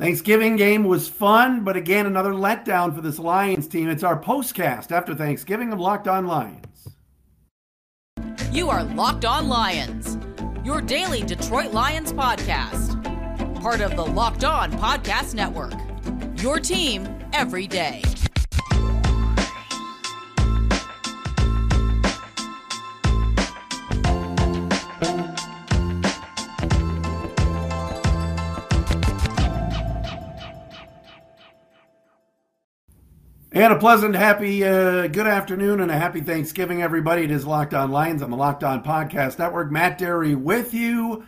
[0.00, 3.90] Thanksgiving game was fun, but again, another letdown for this Lions team.
[3.90, 6.88] It's our postcast after Thanksgiving of Locked On Lions.
[8.50, 10.16] You are Locked On Lions,
[10.64, 12.96] your daily Detroit Lions podcast.
[13.60, 15.74] Part of the Locked On Podcast Network.
[16.42, 18.02] Your team every day.
[33.60, 37.24] And a pleasant, happy, uh, good afternoon and a happy Thanksgiving, everybody.
[37.24, 39.70] It is Locked On Lions on the Locked On Podcast Network.
[39.70, 41.26] Matt Dery with you,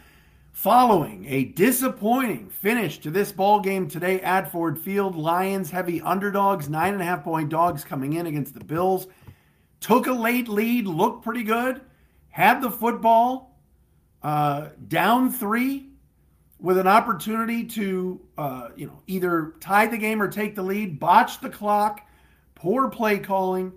[0.51, 5.15] following a disappointing finish to this ball game today at Ford Field.
[5.15, 9.09] Lions heavy underdogs, nine and a half point dogs coming in against the Bills.
[9.81, 11.83] Took a late lead, looked pretty good,
[12.31, 13.61] had the football,
[14.23, 15.91] uh, down three
[16.59, 20.99] with an opportunity to, uh, you know, either tie the game or take the lead,
[20.99, 22.09] botched the clock
[22.63, 23.73] Poor play calling.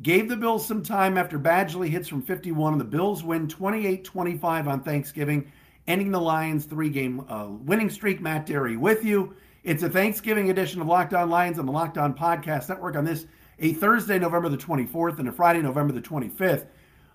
[0.00, 4.04] Gave the Bills some time after Badgley hits from 51, and the Bills win 28
[4.04, 5.50] 25 on Thanksgiving,
[5.88, 8.20] ending the Lions' three game uh, winning streak.
[8.20, 9.34] Matt Dery with you.
[9.64, 13.04] It's a Thanksgiving edition of Locked On Lions on the Locked On Podcast Network on
[13.04, 13.26] this,
[13.58, 16.66] a Thursday, November the 24th, and a Friday, November the 25th.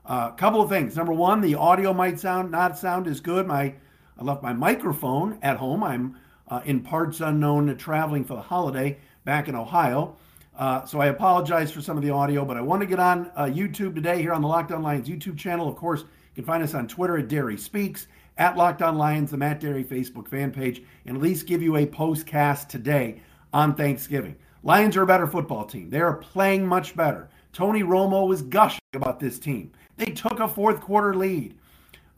[0.06, 0.98] A uh, couple of things.
[0.98, 3.48] Number one, the audio might sound not sound as good.
[3.48, 3.74] My
[4.20, 5.86] I left my microphone at home.
[5.86, 6.18] I'm
[6.50, 10.18] uh, in parts unknown traveling for the holiday back in Ohio.
[10.56, 13.32] Uh, so I apologize for some of the audio, but I want to get on
[13.36, 15.68] uh, YouTube today here on the Locked On Lions YouTube channel.
[15.68, 18.08] Of course, you can find us on Twitter at Dery Speaks,
[18.38, 21.78] at Locked On Lions, the Matt Dery Facebook fan page, and at least give you
[21.78, 24.36] a postcast today on Thanksgiving.
[24.64, 25.90] Lions are a better football team.
[25.90, 27.30] They are playing much better.
[27.52, 29.72] Tony Romo was gushing about this team.
[29.98, 31.56] They took a fourth quarter lead,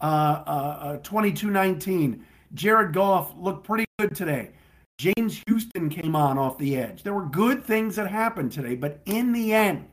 [0.02, 2.20] uh, uh 22-19.
[2.54, 4.52] Jared Goff looked pretty good today.
[4.98, 7.04] James Houston came on off the edge.
[7.04, 9.88] There were good things that happened today, but in the end,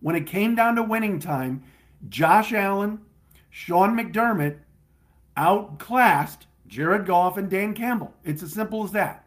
[0.00, 1.64] when it came down to winning time,
[2.08, 3.00] Josh Allen,
[3.50, 4.58] Sean McDermott
[5.36, 8.14] outclassed Jared Goff and Dan Campbell.
[8.24, 9.26] It's as simple as that.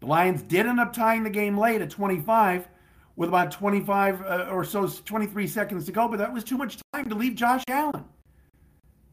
[0.00, 2.68] The Lions did end up tying the game late at 25
[3.16, 6.78] with about 25 uh, or so, 23 seconds to go, but that was too much
[6.92, 8.04] time to leave Josh Allen.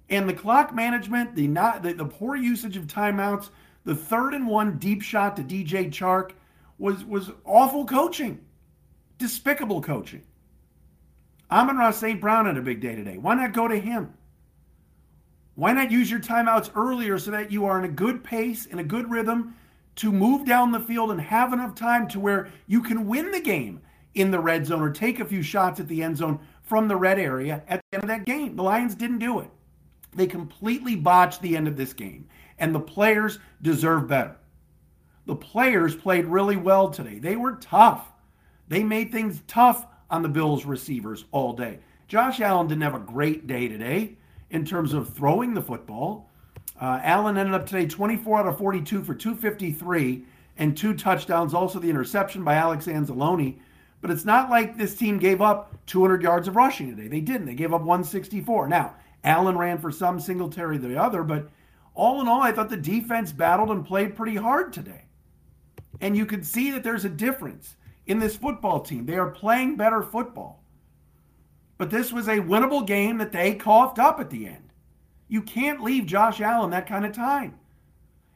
[0.09, 3.49] And the clock management, the not the, the poor usage of timeouts,
[3.85, 6.31] the third and one deep shot to DJ Chark
[6.77, 8.39] was was awful coaching,
[9.17, 10.23] despicable coaching.
[11.51, 12.21] Amon-Ra St.
[12.21, 13.17] Brown had a big day today.
[13.17, 14.13] Why not go to him?
[15.55, 18.79] Why not use your timeouts earlier so that you are in a good pace, in
[18.79, 19.55] a good rhythm
[19.95, 23.41] to move down the field and have enough time to where you can win the
[23.41, 23.81] game
[24.13, 26.95] in the red zone or take a few shots at the end zone from the
[26.95, 28.55] red area at the end of that game?
[28.55, 29.49] The Lions didn't do it.
[30.15, 32.29] They completely botched the end of this game
[32.59, 34.35] and the players deserve better.
[35.25, 37.19] The players played really well today.
[37.19, 38.11] They were tough.
[38.67, 41.79] They made things tough on the Bills receivers all day.
[42.07, 44.17] Josh Allen didn't have a great day today
[44.49, 46.29] in terms of throwing the football.
[46.79, 50.25] Uh, Allen ended up today 24 out of 42 for 253
[50.57, 53.59] and two touchdowns, also the interception by Alex Anzalone.
[54.01, 57.07] But it's not like this team gave up 200 yards of rushing today.
[57.07, 57.45] They didn't.
[57.45, 58.67] They gave up 164.
[58.67, 61.49] Now, Allen ran for some, Singletary the other, but
[61.99, 65.05] all in all, I thought the defense battled and played pretty hard today.
[66.01, 67.75] And you could see that there's a difference
[68.07, 69.05] in this football team.
[69.05, 70.63] They are playing better football.
[71.77, 74.73] But this was a winnable game that they coughed up at the end.
[75.27, 77.59] You can't leave Josh Allen that kind of time.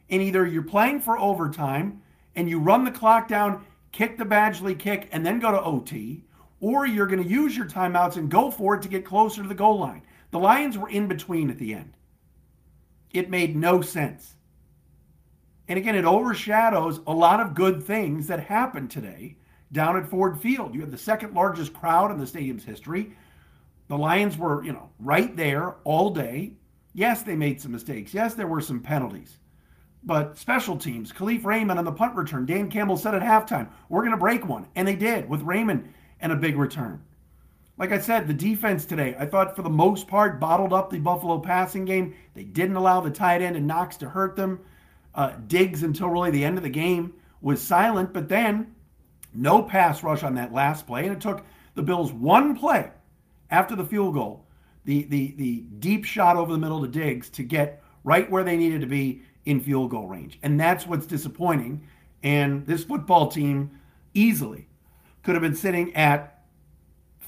[0.09, 2.01] And either you're playing for overtime
[2.35, 6.24] and you run the clock down, kick the Badgley kick, and then go to OT,
[6.59, 9.48] or you're going to use your timeouts and go for it to get closer to
[9.48, 10.04] the goal line.
[10.31, 11.94] The Lions were in between at the end.
[13.13, 14.36] It made no sense.
[15.68, 19.38] And again, it overshadows a lot of good things that happened today
[19.71, 20.75] down at Ford Field.
[20.75, 23.13] You had the second largest crowd in the stadium's history.
[23.88, 26.54] The Lions were, you know, right there all day.
[26.94, 28.13] Yes, they made some mistakes.
[28.13, 29.38] Yes, there were some penalties.
[30.04, 34.01] But special teams, Khalif Raymond on the punt return, Dan Campbell said at halftime, we're
[34.01, 34.68] going to break one.
[34.75, 37.01] And they did with Raymond and a big return.
[37.78, 41.00] Like I said, the defense today, I thought for the most part bottled up the
[41.00, 42.16] Buffalo passing game.
[42.36, 44.60] They didn't allow the tight end and Knox to hurt them.
[45.16, 48.74] Uh, Diggs until really the end of the game was silent, but then
[49.34, 51.44] No pass rush on that last play, and it took
[51.74, 52.92] the Bills one play
[53.50, 54.46] after the field goal,
[54.86, 58.58] the the the deep shot over the middle to Diggs to get right where they
[58.58, 60.40] needed to be in field goal range.
[60.44, 61.88] And that's what's disappointing.
[62.22, 63.72] And this football team
[64.14, 64.68] easily
[65.24, 66.32] could have been sitting at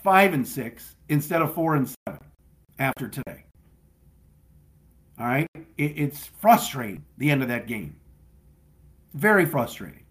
[0.06, 2.22] five and six instead of four and seven
[2.78, 3.44] after today.
[5.20, 5.48] All right.
[5.80, 7.96] It, it's frustrating, the end of that game.
[9.16, 10.04] Very frustrating.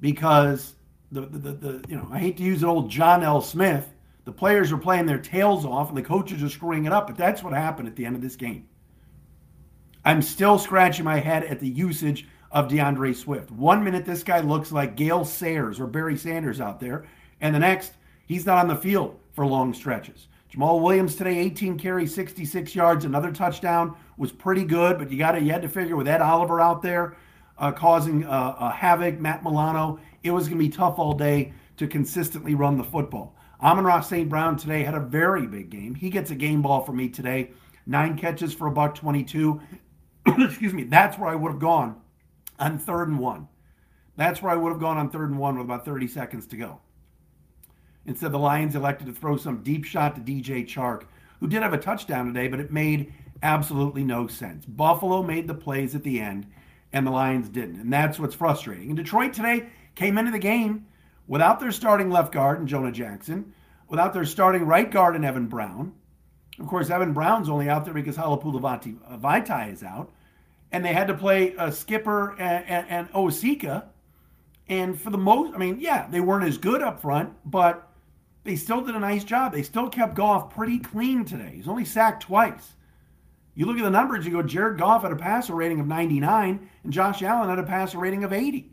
[0.00, 0.74] Because
[1.12, 3.40] the, the, the, the, you know, I hate to use an old John L.
[3.40, 3.88] Smith.
[4.24, 7.16] The players are playing their tails off and the coaches are screwing it up, but
[7.16, 8.66] that's what happened at the end of this game.
[10.04, 13.52] I'm still scratching my head at the usage of DeAndre Swift.
[13.52, 17.06] One minute, this guy looks like Gale Sayers or Barry Sanders out there,
[17.40, 17.92] and the next,
[18.30, 20.28] he's not on the field for long stretches.
[20.54, 25.32] Jamaal Williams today, 18 carries, 66 yards, another touchdown was pretty good, but you got
[25.32, 27.16] to you had to figure with Ed Oliver out there
[27.58, 31.52] uh, causing uh, uh, havoc, Matt Milano, it was going to be tough all day
[31.76, 33.36] to consistently run the football.
[33.62, 34.28] Amon-Ra St.
[34.28, 35.94] Brown today had a very big game.
[35.94, 37.50] He gets a game ball for me today.
[37.84, 39.60] Nine catches for a buck 22.
[40.26, 40.84] Excuse me.
[40.84, 42.00] That's where I would have gone
[42.58, 43.48] on third and one.
[44.16, 46.56] That's where I would have gone on third and one with about 30 seconds to
[46.56, 46.80] go.
[48.06, 51.04] Instead, the Lions elected to throw some deep shot to DJ Chark,
[51.38, 53.12] who did have a touchdown today, but it made
[53.42, 54.64] absolutely no sense.
[54.64, 56.46] Buffalo made the plays at the end,
[56.92, 57.80] and the Lions didn't.
[57.80, 58.88] And that's what's frustrating.
[58.88, 60.86] And Detroit today came into the game
[61.26, 63.52] without their starting left guard and Jonah Jackson,
[63.88, 65.92] without their starting right guard and Evan Brown.
[66.58, 70.10] Of course, Evan Brown's only out there because Halapoulivaati uh, Vaitai is out.
[70.72, 73.86] And they had to play a Skipper and, and, and Awosika.
[74.68, 77.89] And for the most, I mean, yeah, they weren't as good up front, but
[78.44, 79.52] they still did a nice job.
[79.52, 81.52] They still kept Goff pretty clean today.
[81.54, 82.74] He's only sacked twice.
[83.54, 86.70] You look at the numbers, you go, Jared Goff had a passer rating of 99,
[86.82, 88.70] and Josh Allen had a passer rating of 80.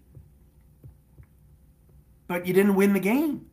[2.27, 3.47] But you didn't win the game.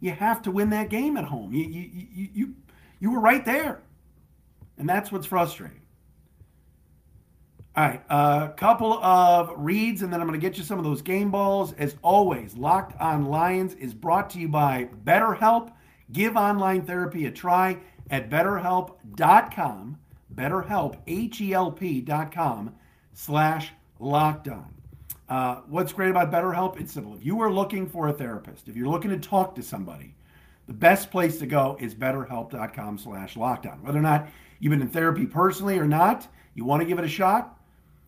[0.00, 1.52] You have to win that game at home.
[1.52, 2.54] You, you, you, you,
[3.00, 3.82] you were right there.
[4.78, 5.85] And that's what's frustrating.
[7.76, 10.84] All right, a couple of reads, and then I'm going to get you some of
[10.84, 11.74] those game balls.
[11.74, 15.72] As always, Locked on Lions is brought to you by BetterHelp.
[16.10, 17.76] Give online therapy a try
[18.08, 19.98] at betterhelp.com,
[20.34, 22.74] betterhelp, H-E-L-P.com
[23.12, 24.74] slash locked on.
[25.28, 26.80] Uh, what's great about BetterHelp?
[26.80, 27.14] It's simple.
[27.14, 30.14] If you are looking for a therapist, if you're looking to talk to somebody,
[30.66, 33.82] the best place to go is betterhelp.com slash locked on.
[33.82, 34.28] Whether or not
[34.60, 37.55] you've been in therapy personally or not, you want to give it a shot,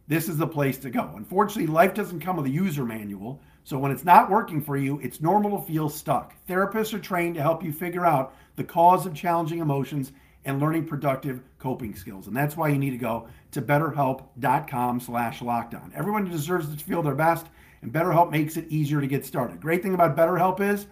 [0.09, 1.13] this is the place to go.
[1.17, 3.41] Unfortunately, life doesn't come with a user manual.
[3.63, 6.35] So when it's not working for you, it's normal to feel stuck.
[6.49, 10.13] Therapists are trained to help you figure out the cause of challenging emotions
[10.47, 12.27] and learning productive coping skills.
[12.27, 15.93] And that's why you need to go to betterhelp.com slash lockdown.
[15.95, 17.47] Everyone deserves to feel their best,
[17.83, 19.61] and BetterHelp makes it easier to get started.
[19.61, 20.87] Great thing about BetterHelp is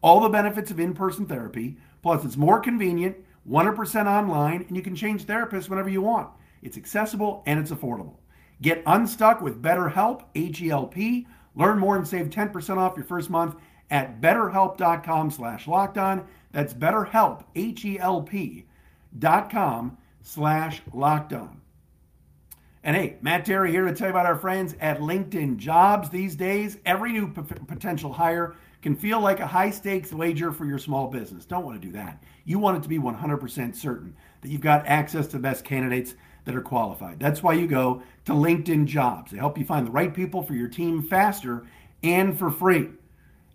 [0.00, 3.16] all the benefits of in-person therapy, plus it's more convenient,
[3.48, 6.30] 100% online, and you can change therapists whenever you want.
[6.62, 8.19] It's accessible and it's affordable.
[8.62, 11.26] Get unstuck with BetterHelp, H-E-L-P.
[11.54, 13.56] Learn more and save 10% off your first month
[13.90, 16.24] at betterhelp.com slash lockdown.
[16.52, 18.66] That's betterhelp, H-E-L-P
[19.18, 21.56] dot com slash lockdown.
[22.82, 26.08] And hey, Matt Dery here to tell you about our friends at LinkedIn Jobs.
[26.08, 30.64] These days, every new p- potential hire can feel like a high stakes wager for
[30.64, 31.44] your small business.
[31.44, 32.22] Don't want to do that.
[32.44, 36.14] You want it to be 100% certain that you've got access to the best candidates
[36.44, 37.18] that are qualified.
[37.18, 39.30] That's why you go to LinkedIn Jobs.
[39.30, 41.66] They help you find the right people for your team faster
[42.02, 42.88] and for free.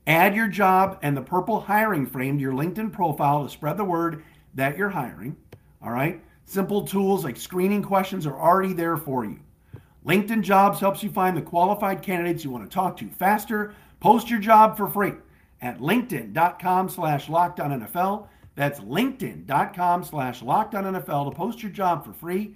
[0.08, 3.84] Add your job and the purple hiring frame to your LinkedIn profile to spread the
[3.84, 4.24] word
[4.54, 5.36] that you're hiring.
[5.82, 6.22] All right?
[6.46, 9.39] Simple tools like screening questions are already there for you.
[10.06, 13.74] LinkedIn Jobs helps you find the qualified candidates you want to talk to faster.
[14.00, 15.13] Post your job for free
[15.62, 18.27] at linkedin.com slash lockdown NFL.
[18.54, 22.56] That's linkedin.com slash lockdown NFL to post your job for free.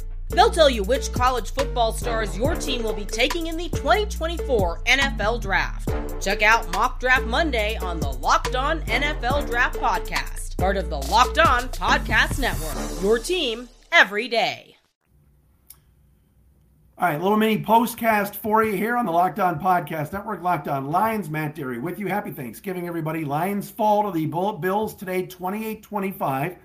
[0.31, 4.81] They'll tell you which college football stars your team will be taking in the 2024
[4.85, 5.93] NFL Draft.
[6.21, 10.97] Check out Mock Draft Monday on the Locked On NFL Draft Podcast, part of the
[10.97, 13.03] Locked On Podcast Network.
[13.03, 14.77] Your team every day.
[16.97, 20.43] All right, little mini postcast for you here on the Locked On Podcast Network.
[20.43, 22.05] Locked On Lions, Matt Dery with you.
[22.05, 23.25] Happy Thanksgiving, everybody.
[23.25, 26.55] Lions fall to the Bullet Bills today, 28 25.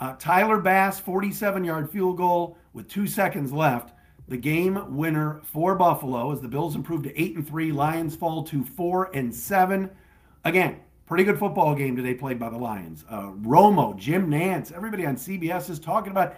[0.00, 3.92] Uh, Tyler Bass, 47 yard field goal with two seconds left.
[4.28, 7.72] The game winner for Buffalo as the Bills improve to 8 and 3.
[7.72, 9.90] Lions fall to 4 and 7.
[10.44, 13.04] Again, pretty good football game today played by the Lions.
[13.08, 16.36] Uh, Romo, Jim Nantz, everybody on CBS is talking about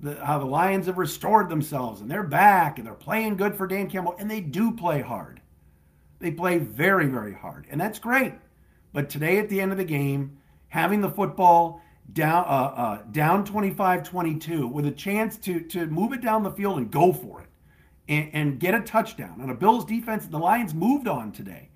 [0.00, 3.66] the, how the Lions have restored themselves and they're back and they're playing good for
[3.66, 5.40] Dan Campbell, and they do play hard.
[6.20, 8.34] They play very, very hard, and that's great.
[8.92, 11.80] But today, at the end of the game, having the football
[12.18, 16.78] down uh, uh, down 25-22 with a chance to to move it down the field
[16.78, 17.48] and go for it
[18.08, 21.68] and, and get a touchdown on a Bills defense the Lions moved on today.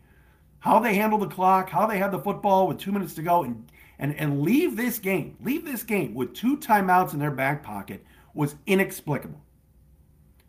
[0.58, 3.44] How they handle the clock, how they had the football with two minutes to go,
[3.44, 3.70] and
[4.00, 8.04] and and leave this game, leave this game with two timeouts in their back pocket
[8.34, 9.40] was inexplicable.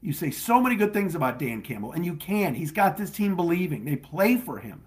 [0.01, 2.55] You say so many good things about Dan Campbell, and you can.
[2.55, 3.85] He's got this team believing.
[3.85, 4.83] They play for him.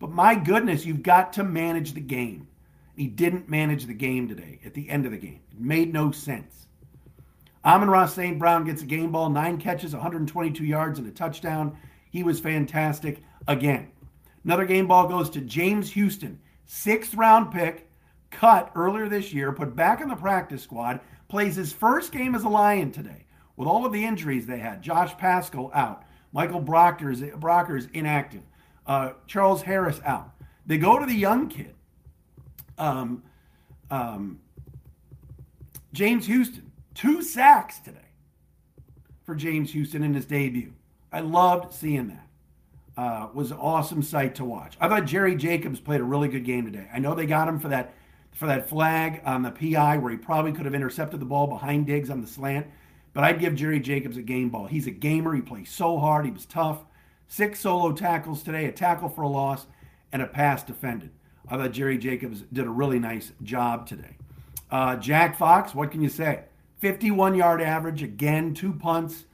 [0.00, 2.48] But my goodness, you've got to manage the game.
[2.96, 5.40] He didn't manage the game today at the end of the game.
[5.50, 6.66] It made no sense.
[7.64, 8.38] Amon Ross St.
[8.38, 11.76] Brown gets a game ball, nine catches, 122 yards, and a touchdown.
[12.10, 13.90] He was fantastic again.
[14.44, 17.88] Another game ball goes to James Houston, sixth round pick,
[18.30, 22.44] cut earlier this year, put back in the practice squad, plays his first game as
[22.44, 23.24] a Lion today
[23.56, 24.82] with all of the injuries they had.
[24.82, 28.42] Josh Paschal out, Michael Brockers, Brockers inactive,
[28.86, 30.30] uh, Charles Harris out.
[30.66, 31.74] They go to the young kid,
[32.78, 33.22] um,
[33.90, 34.40] um,
[35.92, 37.98] James Houston, two sacks today
[39.24, 40.72] for James Houston in his debut.
[41.12, 42.20] I loved seeing that.
[42.96, 44.76] Uh, was an awesome sight to watch.
[44.80, 46.86] I thought Jerry Jacobs played a really good game today.
[46.94, 47.92] I know they got him for that
[48.30, 51.86] for that flag on the PI where he probably could have intercepted the ball behind
[51.86, 52.66] Diggs on the slant,
[53.12, 54.66] but I'd give Jerry Jacobs a game ball.
[54.66, 55.34] He's a gamer.
[55.34, 56.24] He plays so hard.
[56.24, 56.84] He was tough.
[57.26, 59.66] Six solo tackles today, a tackle for a loss,
[60.12, 61.10] and a pass defended.
[61.48, 64.16] I thought Jerry Jacobs did a really nice job today.
[64.70, 66.44] Uh, Jack Fox, what can you say?
[66.78, 69.24] 51 yard average, again, two punts,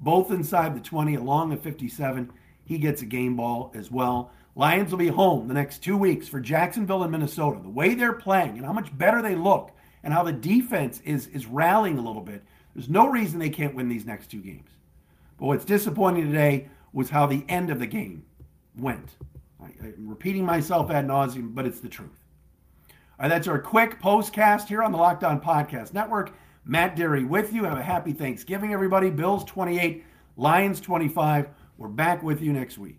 [0.00, 2.30] both inside the 20, along the 57.
[2.64, 4.30] He gets a game ball as well.
[4.54, 7.60] Lions will be home the next two weeks for Jacksonville and Minnesota.
[7.62, 9.70] The way they're playing and how much better they look
[10.02, 12.42] and how the defense is, is rallying a little bit,
[12.74, 14.70] there's no reason they can't win these next two games.
[15.38, 18.24] But what's disappointing today was how the end of the game
[18.76, 19.14] went.
[19.62, 22.20] I, am repeating myself ad nauseum, but it's the truth.
[22.90, 26.32] All right, that's our quick postcast here on the Locked On Podcast Network.
[26.64, 27.64] Matt Dery with you.
[27.64, 29.10] Have a happy Thanksgiving, everybody.
[29.10, 30.04] Bills 28,
[30.36, 31.48] Lions 25.
[31.78, 32.98] We're back with you next week.